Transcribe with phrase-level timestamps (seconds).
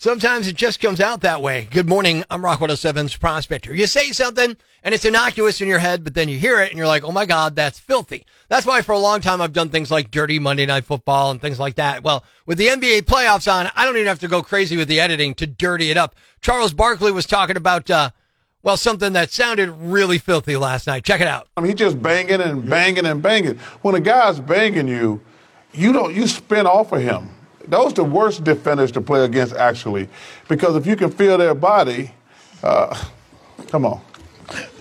[0.00, 1.66] Sometimes it just comes out that way.
[1.72, 2.22] Good morning.
[2.30, 3.74] I'm Rock 107's prospector.
[3.74, 6.78] You say something and it's innocuous in your head, but then you hear it and
[6.78, 8.24] you're like, oh my God, that's filthy.
[8.46, 11.40] That's why for a long time I've done things like dirty Monday night football and
[11.40, 12.04] things like that.
[12.04, 15.00] Well, with the NBA playoffs on, I don't even have to go crazy with the
[15.00, 16.14] editing to dirty it up.
[16.40, 18.10] Charles Barkley was talking about, uh,
[18.62, 21.02] well, something that sounded really filthy last night.
[21.02, 21.48] Check it out.
[21.56, 23.58] I mean, he's just banging and banging and banging.
[23.82, 25.22] When a guy's banging you,
[25.72, 27.30] you don't, you spin off of him
[27.68, 30.08] those are the worst defenders to play against, actually,
[30.48, 32.12] because if you can feel their body,
[32.62, 32.96] uh,
[33.68, 34.00] come on.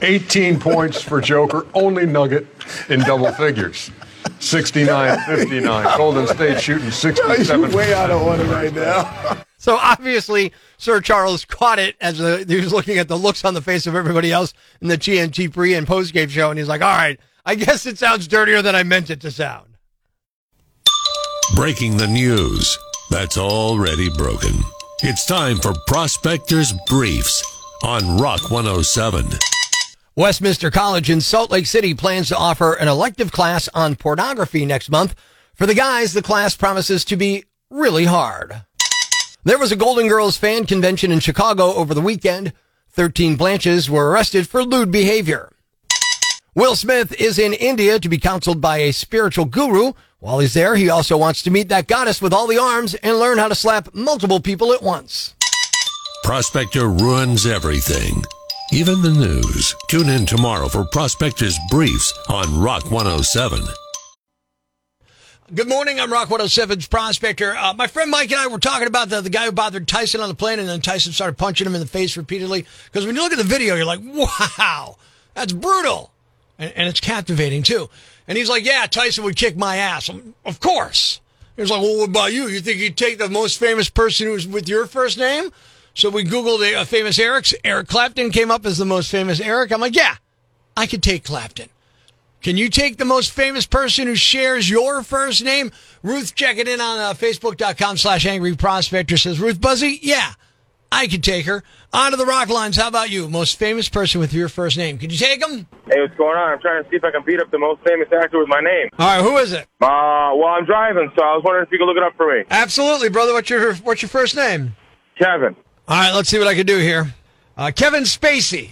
[0.02, 2.48] 18 points for Joker, only Nugget
[2.90, 3.92] in double figures.
[4.40, 5.98] 69 59.
[5.98, 7.72] Golden State shooting 67.
[7.72, 9.44] way out of order right now.
[9.60, 13.56] So obviously, Sir Charles caught it as a, he was looking at the looks on
[13.56, 16.68] the face of everybody else in the TNT pre and post game show, and he's
[16.70, 19.77] like, "All right, I guess it sounds dirtier than I meant it to sound."
[21.56, 22.78] Breaking the news
[23.10, 24.52] that's already broken.
[25.02, 27.42] It's time for Prospectors Briefs
[27.84, 29.26] on Rock 107.
[30.16, 34.90] Westminster College in Salt Lake City plans to offer an elective class on pornography next
[34.90, 35.16] month.
[35.56, 38.64] For the guys, the class promises to be really hard.
[39.46, 42.52] There was a Golden Girls fan convention in Chicago over the weekend.
[42.92, 45.54] 13 Blanches were arrested for lewd behavior.
[46.58, 49.94] Will Smith is in India to be counseled by a spiritual guru.
[50.18, 53.20] While he's there, he also wants to meet that goddess with all the arms and
[53.20, 55.36] learn how to slap multiple people at once.
[56.24, 58.24] Prospector ruins everything,
[58.74, 59.76] even the news.
[59.88, 63.62] Tune in tomorrow for Prospector's Briefs on Rock 107.
[65.54, 66.00] Good morning.
[66.00, 67.56] I'm Rock 107's prospector.
[67.56, 70.22] Uh, my friend Mike and I were talking about the, the guy who bothered Tyson
[70.22, 72.66] on the plane, and then Tyson started punching him in the face repeatedly.
[72.86, 74.96] Because when you look at the video, you're like, wow,
[75.36, 76.14] that's brutal
[76.60, 77.90] and, and it's captivating too.
[78.28, 81.22] And he's like, "Yeah, Tyson would kick my ass." I'm, of course.
[81.56, 82.48] He was like, "Well, what about you?
[82.48, 85.52] You think you'd take the most famous person who's with your first name?"
[85.94, 87.54] So we googled a, a famous Eric's.
[87.64, 89.72] Eric Clapton came up as the most famous Eric.
[89.72, 90.16] I'm like, "Yeah,
[90.76, 91.70] I could take Clapton."
[92.42, 95.72] Can you take the most famous person who shares your first name?
[96.04, 100.34] Ruth checking in on uh, Facebook.com slash Angry Prospector says, Ruth Buzzi, yeah,
[100.92, 101.64] I could take her.
[101.94, 102.76] On to the rock lines.
[102.76, 103.30] How about you?
[103.30, 104.98] Most famous person with your first name.
[104.98, 105.68] Could you take him?
[105.90, 106.54] Hey, what's going on?
[106.54, 108.62] I'm trying to see if I can beat up the most famous actor with my
[108.62, 108.90] name.
[109.00, 109.68] All right, who is it?
[109.82, 112.28] Uh, well, I'm driving, so I was wondering if you could look it up for
[112.28, 112.44] me.
[112.50, 113.34] Absolutely, brother.
[113.34, 114.76] What's your What's your first name?
[115.18, 115.56] Kevin.
[115.88, 117.14] All right, let's see what I can do here.
[117.58, 118.72] Uh, Kevin Spacey.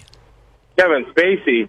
[0.78, 1.68] Kevin Spacey.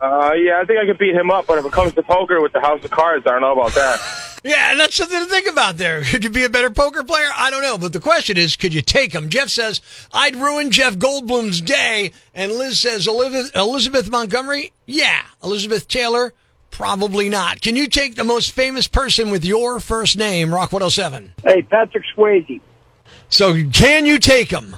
[0.00, 2.40] Uh, yeah, I think I could beat him up, but if it comes to poker
[2.40, 4.00] with the House of Cards, I don't know about that.
[4.44, 6.02] Yeah, and that's something to think about there.
[6.04, 7.28] Could you be a better poker player?
[7.36, 7.78] I don't know.
[7.78, 9.28] But the question is, could you take him?
[9.28, 9.80] Jeff says,
[10.12, 12.12] I'd ruin Jeff Goldblum's day.
[12.34, 14.72] And Liz says, Elizabeth, Elizabeth Montgomery?
[14.86, 15.22] Yeah.
[15.42, 16.32] Elizabeth Taylor?
[16.70, 17.60] Probably not.
[17.60, 21.34] Can you take the most famous person with your first name, Rock 107?
[21.44, 22.60] Hey, Patrick Swayze.
[23.28, 24.74] So can you take him?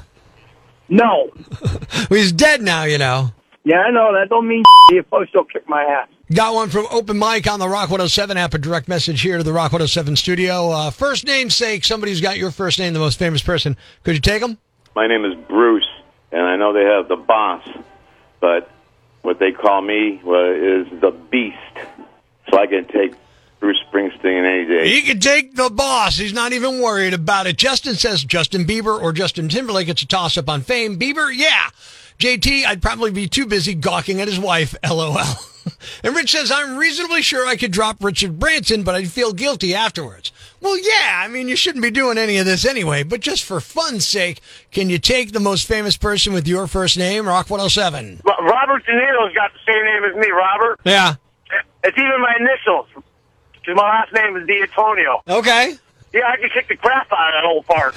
[0.89, 1.31] No.
[2.09, 3.33] He's dead now, you know.
[3.65, 4.13] Yeah, I know.
[4.13, 6.09] That don't mean you probably still kick my ass.
[6.33, 8.55] Got one from Open Mic on the Rock 107 app.
[8.55, 10.71] A direct message here to the Rock 107 studio.
[10.71, 13.77] Uh, first name sake, somebody's got your first name, the most famous person.
[14.05, 14.57] Could you take them?
[14.97, 15.87] My name is Bruce,
[16.33, 17.69] and I know they have the boss,
[18.41, 18.71] but
[19.21, 21.59] what they call me uh, is the beast.
[22.51, 23.13] So I can take
[23.61, 24.89] Bruce Springsteen any day.
[24.89, 26.17] He can take the boss.
[26.17, 27.59] He's not even worried about it.
[27.59, 29.89] Justin says Justin Bieber or Justin Timberlake.
[29.89, 30.99] It's a toss up on fame.
[30.99, 31.69] Bieber, yeah.
[32.19, 34.75] JT, I'd probably be too busy gawking at his wife.
[34.89, 35.19] LOL.
[36.03, 39.75] And Rich says, I'm reasonably sure I could drop Richard Branson, but I'd feel guilty
[39.75, 40.33] afterwards.
[40.61, 43.61] Well, yeah, I mean, you shouldn't be doing any of this anyway, but just for
[43.61, 44.41] fun's sake,
[44.71, 48.23] can you take the most famous person with your first name, Rock 107?
[48.25, 50.81] Robert De Niro's got the same name as me, Robert.
[50.85, 51.15] Yeah.
[51.83, 52.87] It's even my initials,
[53.53, 55.23] because my last name is D'Antonio.
[55.29, 55.75] Okay.
[56.15, 57.97] Yeah, I could kick the crap out of that old fart.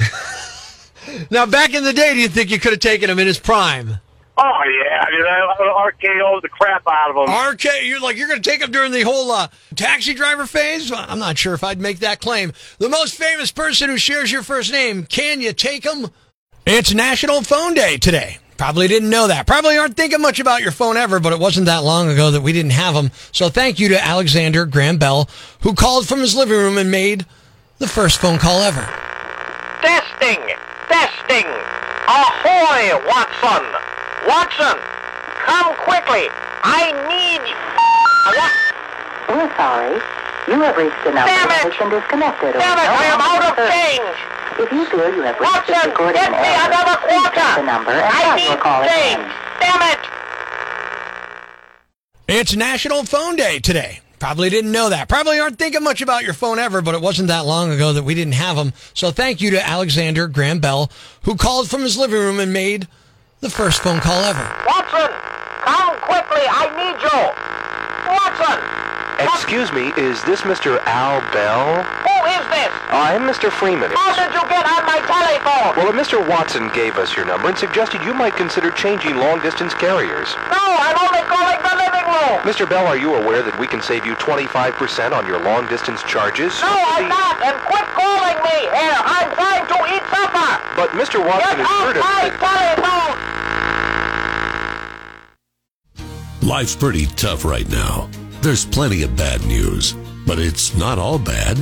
[1.31, 3.39] now, back in the day, do you think you could have taken him in his
[3.39, 3.99] prime?
[4.39, 7.53] Oh yeah, I mean, I RKO the crap out of them.
[7.53, 10.91] RK, you're like you're going to take him during the whole uh, taxi driver phase.
[10.91, 12.53] I'm not sure if I'd make that claim.
[12.77, 16.07] The most famous person who shares your first name, can you take him?
[16.67, 18.37] It's National Phone Day today.
[18.57, 19.47] Probably didn't know that.
[19.47, 22.41] Probably aren't thinking much about your phone ever, but it wasn't that long ago that
[22.41, 23.11] we didn't have them.
[23.31, 25.29] So thank you to Alexander Graham Bell,
[25.61, 27.25] who called from his living room and made
[27.77, 28.81] the first phone call ever.
[29.81, 30.41] Testing,
[30.89, 31.45] testing.
[32.07, 33.86] Ahoy, Watson.
[34.27, 34.75] Watson,
[35.47, 36.27] come quickly.
[36.67, 37.41] I need
[38.35, 38.51] what?
[39.31, 39.95] Oh, We're sorry.
[40.51, 41.55] You have reached a number Damn it!
[41.55, 42.53] that has been disconnected.
[42.59, 44.15] Damn it, I am out of change.
[44.59, 47.35] If you feel you have reached Watson, a recording get me error, another please quarter.
[47.35, 49.19] check the number and I try need your call change.
[49.19, 49.31] again.
[49.59, 49.99] Damn it.
[52.27, 53.99] It's National Phone Day today.
[54.19, 55.07] Probably didn't know that.
[55.07, 58.03] Probably aren't thinking much about your phone ever, but it wasn't that long ago that
[58.03, 58.73] we didn't have them.
[58.93, 60.89] So thank you to Alexander Graham Bell,
[61.23, 62.87] who called from his living room and made
[63.41, 64.45] the first phone call ever.
[64.65, 65.11] Watson,
[65.61, 66.41] come quickly.
[66.49, 67.21] I need you.
[68.09, 68.57] Watson.
[69.17, 70.77] Excuse me, is this Mr.
[70.85, 71.81] Al Bell?
[71.81, 72.73] Who is this?
[72.89, 73.51] I'm Mr.
[73.51, 73.89] Freeman.
[73.93, 75.73] How did you get on my telephone?
[75.77, 76.21] Well, Mr.
[76.21, 80.29] Watson gave us your number and suggested you might consider changing long-distance carriers.
[80.49, 81.66] No, I'm only calling the living room.
[82.47, 82.63] Mr.
[82.67, 86.53] Bell, are you aware that we can save you 25% on your long-distance charges?
[86.61, 87.43] No, I'm not.
[87.43, 88.71] And quit calling me.
[88.71, 90.55] Here, I'm trying to eat supper.
[90.77, 91.19] But Mr.
[91.19, 92.31] Watson Get has off heard of my
[95.99, 96.47] telephone.
[96.47, 98.09] Life's pretty tough right now.
[98.39, 99.93] There's plenty of bad news,
[100.25, 101.57] but it's not all bad.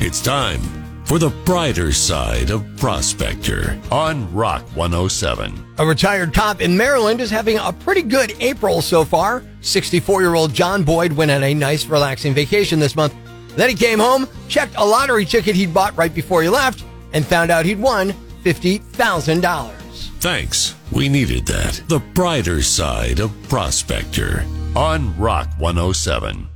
[0.00, 5.64] It's time for the brighter side of Prospector on Rock 107.
[5.78, 9.44] A retired cop in Maryland is having a pretty good April so far.
[9.60, 13.14] 64 year old John Boyd went on a nice, relaxing vacation this month.
[13.56, 17.24] Then he came home, checked a lottery ticket he'd bought right before he left, and
[17.24, 18.12] found out he'd won
[18.44, 19.72] $50,000.
[20.18, 20.74] Thanks.
[20.90, 21.82] We needed that.
[21.88, 24.44] The brighter side of Prospector
[24.74, 26.48] on Rock 107.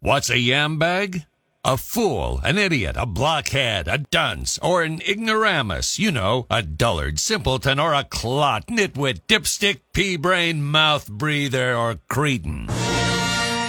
[0.00, 1.24] What's a yam bag?
[1.64, 5.96] A fool, an idiot, a blockhead, a dunce, or an ignoramus.
[5.96, 12.00] You know, a dullard, simpleton, or a clot, nitwit, dipstick, pea brain, mouth breather, or
[12.10, 12.66] cretin.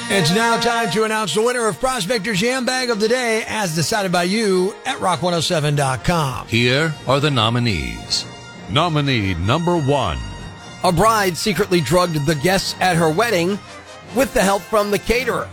[0.10, 3.76] It's now time to announce the winner of Prospector's Yam Bag of the Day as
[3.76, 6.48] decided by you at rock107.com.
[6.48, 8.26] Here are the nominees.
[8.72, 10.18] Nominee number one.
[10.84, 13.60] A bride secretly drugged the guests at her wedding
[14.16, 15.48] with the help from the caterer.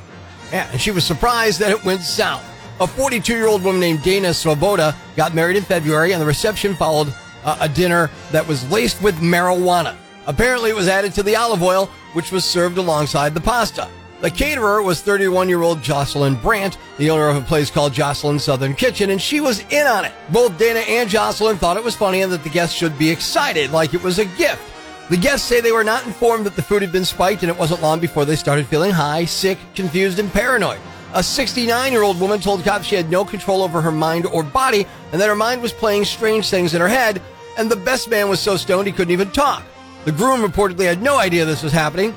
[0.52, 2.44] Yeah, and she was surprised that it went south.
[2.80, 6.74] A 42 year old woman named Dana Svoboda got married in February, and the reception
[6.74, 7.12] followed
[7.44, 9.96] uh, a dinner that was laced with marijuana.
[10.26, 13.88] Apparently, it was added to the olive oil, which was served alongside the pasta.
[14.20, 18.38] The caterer was 31 year old Jocelyn Bryant, the owner of a place called Jocelyn
[18.38, 20.12] Southern Kitchen, and she was in on it.
[20.30, 23.72] Both Dana and Jocelyn thought it was funny and that the guests should be excited,
[23.72, 24.62] like it was a gift.
[25.10, 27.58] The guests say they were not informed that the food had been spiked, and it
[27.58, 30.78] wasn't long before they started feeling high, sick, confused, and paranoid.
[31.14, 34.44] A 69 year old woman told cops she had no control over her mind or
[34.44, 37.20] body, and that her mind was playing strange things in her head,
[37.58, 39.64] and the best man was so stoned he couldn't even talk.
[40.04, 42.14] The groom reportedly had no idea this was happening.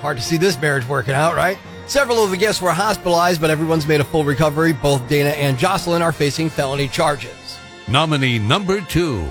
[0.00, 1.58] Hard to see this marriage working out, right?
[1.86, 4.72] Several of the guests were hospitalized, but everyone's made a full recovery.
[4.72, 7.58] Both Dana and Jocelyn are facing felony charges.
[7.88, 9.28] Nominee number two.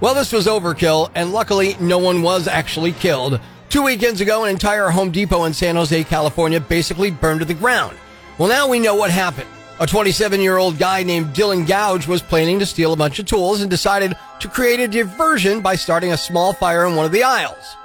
[0.00, 3.38] Well, this was overkill, and luckily, no one was actually killed.
[3.68, 7.52] Two weekends ago, an entire Home Depot in San Jose, California basically burned to the
[7.52, 7.98] ground.
[8.38, 9.50] Well, now we know what happened.
[9.78, 13.26] A 27 year old guy named Dylan Gouge was planning to steal a bunch of
[13.26, 17.12] tools and decided to create a diversion by starting a small fire in one of
[17.12, 17.76] the aisles.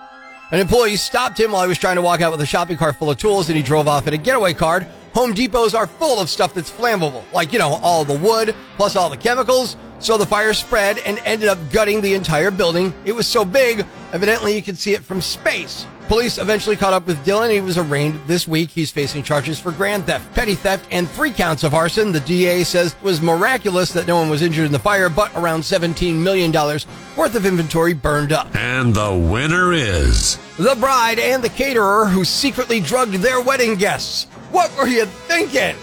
[0.51, 2.95] An employee stopped him while he was trying to walk out with a shopping cart
[2.95, 4.87] full of tools and he drove off in a getaway car.
[5.15, 8.95] Home Depots are full of stuff that's flammable, like, you know, all the wood plus
[8.95, 9.75] all the chemicals.
[9.99, 12.93] So the fire spread and ended up gutting the entire building.
[13.05, 15.85] It was so big, evidently you could see it from space.
[16.07, 17.51] Police eventually caught up with Dylan.
[17.51, 18.69] He was arraigned this week.
[18.69, 22.11] He's facing charges for grand theft, petty theft, and three counts of arson.
[22.11, 25.31] The DA says it was miraculous that no one was injured in the fire, but
[25.35, 28.55] around $17 million worth of inventory burned up.
[28.55, 30.37] And the winner is.
[30.57, 34.25] The bride and the caterer who secretly drugged their wedding guests.
[34.51, 35.75] What were you thinking?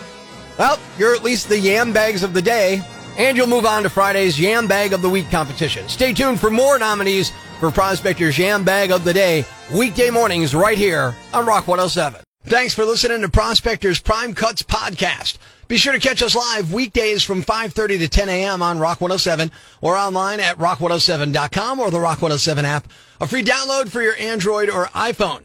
[0.56, 2.80] Well, you're at least the yam bags of the day,
[3.16, 5.88] and you'll move on to Friday's Yam Bag of the Week competition.
[5.88, 10.78] Stay tuned for more nominees for Prospector's Yam Bag of the Day, weekday mornings right
[10.78, 12.22] here on Rock 107.
[12.44, 15.38] Thanks for listening to Prospector's Prime Cuts podcast.
[15.68, 18.62] Be sure to catch us live weekdays from 5.30 to 10 a.m.
[18.62, 19.50] on Rock 107
[19.80, 22.88] or online at rock107.com or the Rock 107 app.
[23.20, 25.44] A free download for your Android or iPhone.